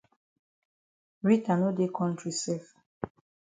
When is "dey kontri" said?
1.77-2.31